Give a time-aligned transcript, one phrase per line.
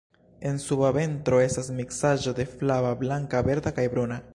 [0.51, 4.25] En suba ventro estas miksaĵo de flava, blanka, verda kaj bruna.